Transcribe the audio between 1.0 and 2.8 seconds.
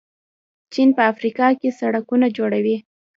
افریقا کې سړکونه جوړوي.